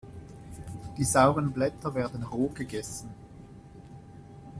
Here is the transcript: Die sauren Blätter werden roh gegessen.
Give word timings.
Die 0.97 1.03
sauren 1.03 1.51
Blätter 1.53 1.93
werden 1.93 2.23
roh 2.23 2.47
gegessen. 2.55 3.13